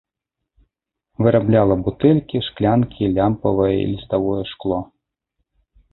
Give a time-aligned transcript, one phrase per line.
[1.25, 4.79] Вырабляла бутэлькі, шклянкі, лямпавае і ліставое шкло.